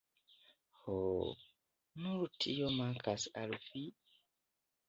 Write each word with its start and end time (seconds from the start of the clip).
Ho, 0.85 0.95
nur 2.05 2.33
tio 2.45 2.73
mankas 2.81 3.29
al 3.43 3.55
vi! 3.67 3.85